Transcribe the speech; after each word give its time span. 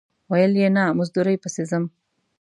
ویل 0.31 0.53
یې 0.61 0.69
نه 0.77 0.83
مزدورۍ 0.97 1.37
پسې 1.43 1.63
ځم. 1.69 1.83